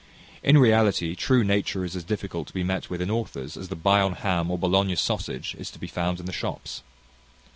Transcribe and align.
In 0.41 0.57
reality, 0.57 1.13
true 1.13 1.43
nature 1.43 1.85
is 1.85 1.95
as 1.95 2.03
difficult 2.03 2.47
to 2.47 2.55
be 2.55 2.63
met 2.63 2.89
with 2.89 3.03
in 3.03 3.11
authors, 3.11 3.55
as 3.55 3.67
the 3.67 3.75
Bayonne 3.75 4.13
ham, 4.15 4.49
or 4.49 4.57
Bologna 4.57 4.95
sausage, 4.95 5.53
is 5.59 5.69
to 5.69 5.77
be 5.77 5.85
found 5.85 6.19
in 6.19 6.25
the 6.25 6.33
shops. 6.33 6.81